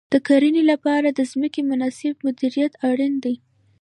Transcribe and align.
د 0.13 0.15
کرنې 0.27 0.63
لپاره 0.71 1.07
د 1.11 1.19
ځمکې 1.31 1.61
مناسب 1.71 2.13
مدیریت 2.25 2.73
اړین 2.89 3.13
دی. 3.23 3.35